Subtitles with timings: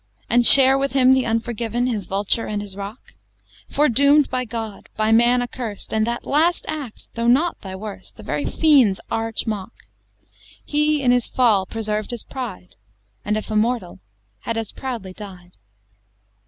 [0.31, 3.13] And share with him, the unforgiven, His vulture and his rock!
[3.69, 8.23] Foredoom'd by God by man accurst, And that last act, though not thy worst, The
[8.23, 9.73] very Fiend's arch mock;
[10.65, 12.73] He in his fall preserved his pride,
[13.23, 13.99] And, if a mortal,
[14.39, 15.51] had as proudly died!